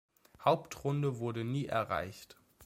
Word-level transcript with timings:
Hauptrunde 0.43 1.19
wurde 1.19 1.43
nie 1.43 1.67
erreicht. 1.67 2.35